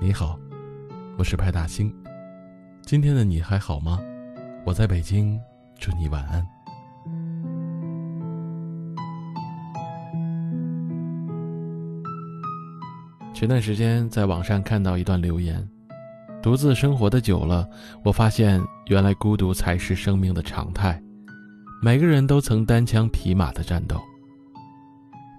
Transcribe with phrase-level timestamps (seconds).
[0.00, 0.38] 你好，
[1.16, 1.92] 我是派大星。
[2.82, 3.98] 今天的你还好吗？
[4.64, 5.36] 我在北京，
[5.76, 6.46] 祝你晚安。
[13.34, 15.68] 前段时间在网上看到一段留言：
[16.40, 17.68] 独自生活的久了，
[18.04, 21.02] 我发现原来孤独才是生命的常态。
[21.82, 24.00] 每个人都曾单枪匹马的战斗。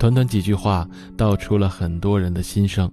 [0.00, 0.84] 短短几句话，
[1.16, 2.90] 道出了很多人的心声。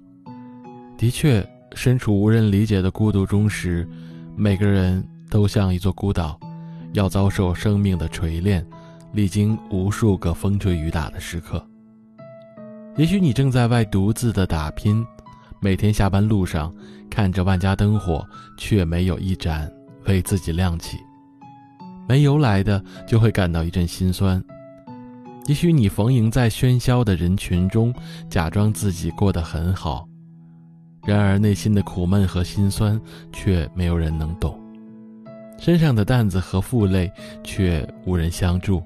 [0.96, 1.44] 的确。
[1.76, 3.88] 身处无人理解的孤独中时，
[4.36, 6.40] 每个人都像一座孤岛，
[6.94, 8.66] 要遭受生命的锤炼，
[9.12, 11.64] 历经无数个风吹雨打的时刻。
[12.96, 15.06] 也许你正在外独自的打拼，
[15.60, 16.74] 每天下班路上
[17.10, 18.26] 看着万家灯火，
[18.58, 19.70] 却没有一盏
[20.06, 20.98] 为自己亮起，
[22.08, 24.42] 没由来的就会感到一阵心酸。
[25.46, 27.94] 也许你逢迎在喧嚣的人群中，
[28.30, 30.08] 假装自己过得很好。
[31.06, 33.00] 然而，内心的苦闷和心酸
[33.32, 34.60] 却没有人能懂，
[35.60, 37.12] 身上的担子和负累
[37.44, 38.82] 却无人相助。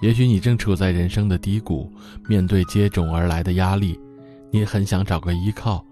[0.00, 1.92] 也许你正处在人生的低谷，
[2.26, 4.00] 面对接踵而来的压力，
[4.50, 5.84] 你很想找个依靠，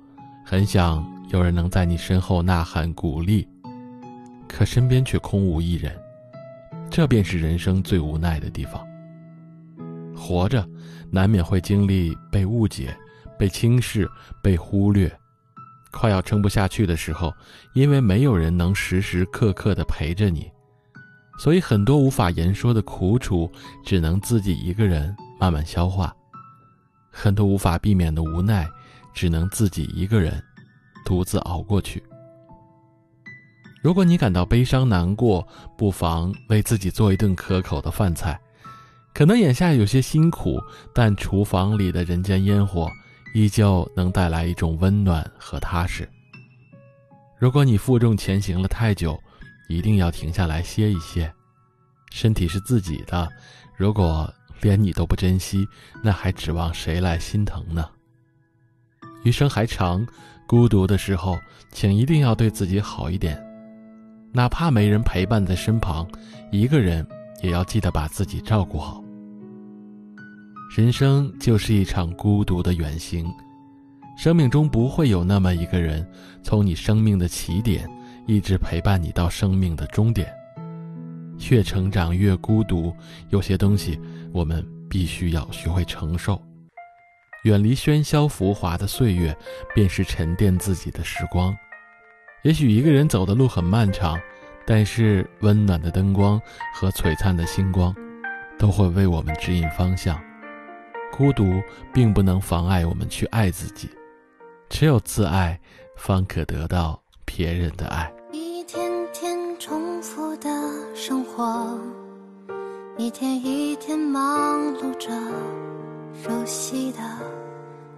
[0.44, 3.46] 很想有人能在你身后呐喊鼓励，
[4.48, 5.92] 可身边却空无一人。
[6.90, 8.84] 这便是人生最无奈的地方。
[10.16, 10.66] 活着，
[11.10, 12.96] 难免会经历被误解。
[13.40, 14.06] 被轻视、
[14.42, 15.10] 被忽略，
[15.90, 17.32] 快要撑不下去的时候，
[17.72, 20.52] 因为没有人能时时刻刻的陪着你，
[21.38, 23.50] 所以很多无法言说的苦楚，
[23.82, 26.14] 只能自己一个人慢慢消化；
[27.10, 28.68] 很多无法避免的无奈，
[29.14, 30.44] 只能自己一个人
[31.06, 32.02] 独自熬过去。
[33.82, 38.38] 如果你感到悲伤难过，不妨为自己做一顿可口的饭菜，
[39.14, 40.60] 可能眼下有些辛苦，
[40.94, 42.86] 但厨房里的人间烟火。
[43.32, 46.08] 依旧能带来一种温暖和踏实。
[47.38, 49.18] 如果你负重前行了太久，
[49.68, 51.32] 一定要停下来歇一歇。
[52.10, 53.28] 身体是自己的，
[53.76, 55.66] 如果连你都不珍惜，
[56.02, 57.88] 那还指望谁来心疼呢？
[59.22, 60.06] 余生还长，
[60.46, 61.38] 孤独的时候，
[61.70, 63.40] 请一定要对自己好一点，
[64.32, 66.06] 哪怕没人陪伴在身旁，
[66.50, 67.06] 一个人
[67.42, 68.99] 也要记得把自己照顾好。
[70.70, 73.26] 人生就是一场孤独的远行，
[74.16, 76.08] 生命中不会有那么一个人，
[76.44, 77.90] 从你生命的起点
[78.24, 80.32] 一直陪伴你到生命的终点。
[81.50, 82.94] 越成长越孤独，
[83.30, 84.00] 有些东西
[84.32, 86.40] 我们必须要学会承受。
[87.42, 89.36] 远离喧嚣浮华的岁月，
[89.74, 91.52] 便是沉淀自己的时光。
[92.44, 94.16] 也许一个人走的路很漫长，
[94.64, 96.40] 但是温暖的灯光
[96.72, 97.92] 和璀璨的星光，
[98.56, 100.16] 都会为我们指引方向。
[101.10, 101.62] 孤独
[101.92, 103.88] 并不能妨碍我们去爱自己，
[104.68, 105.58] 只有自爱，
[105.96, 108.10] 方可得到别人的爱。
[108.32, 110.48] 一天天重复的
[110.94, 111.78] 生活，
[112.96, 115.10] 一天一天忙碌着，
[116.22, 116.98] 熟悉的、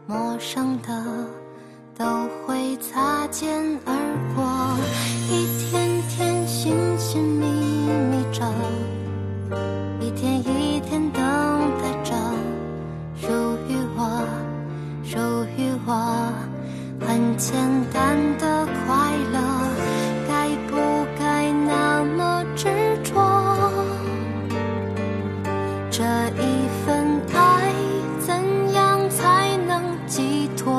[0.07, 1.05] 陌生的，
[1.97, 2.05] 都
[2.45, 3.95] 会擦肩而
[4.35, 4.43] 过。
[5.31, 8.43] 一天天寻寻觅觅着，
[26.85, 27.73] 份爱，
[28.21, 30.71] 怎样才能寄托？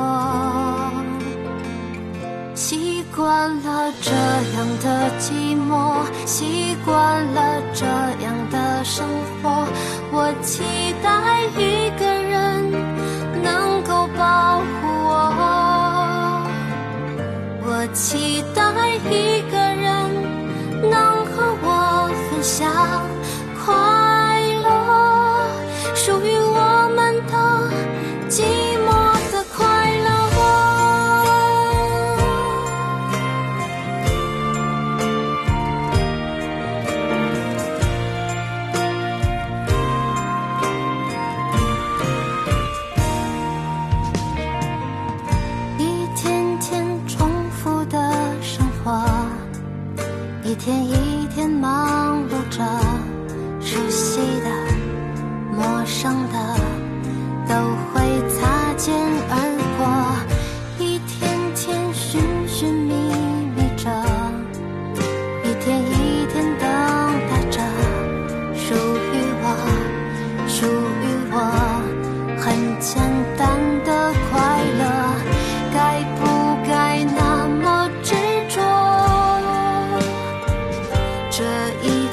[2.54, 7.84] 习惯了这样的寂寞，习惯了这
[8.24, 9.06] 样的生
[9.42, 9.66] 活，
[10.12, 10.62] 我期
[11.02, 11.13] 待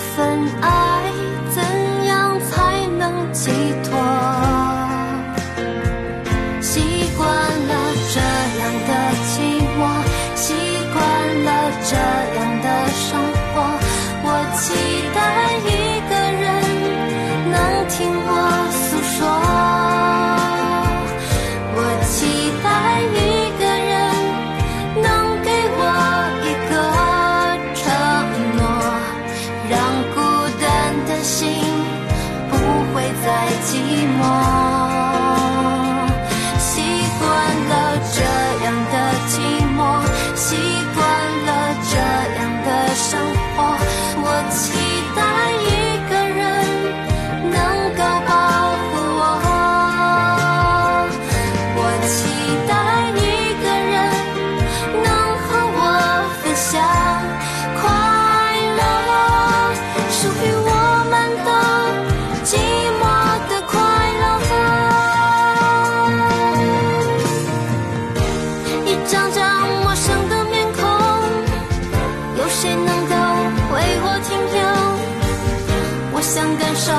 [0.02, 0.26] 这份
[0.62, 1.12] 爱，
[1.52, 1.62] 怎
[2.06, 3.52] 样才能寄
[3.84, 3.92] 托？
[6.60, 6.82] 习
[7.16, 7.74] 惯了
[8.12, 8.20] 这
[8.60, 8.92] 样的
[9.28, 9.34] 寂
[9.78, 9.80] 寞，
[10.36, 10.56] 习
[10.92, 10.98] 惯
[11.46, 11.50] 了
[11.88, 11.96] 这
[12.36, 13.10] 样的生
[13.54, 13.62] 活，
[14.24, 14.28] 我
[14.58, 14.64] 期
[15.14, 15.81] 待。
[76.34, 76.94] 想感受